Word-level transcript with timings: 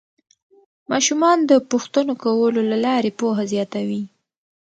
ماشومان 0.91 1.37
د 1.49 1.51
پوښتنو 1.71 2.13
کولو 2.23 2.61
له 2.71 2.77
لارې 2.85 3.11
پوهه 3.19 3.43
زیاتوي 3.53 4.03